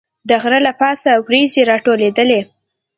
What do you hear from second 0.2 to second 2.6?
د غره له پاسه وریځې راټولېدې.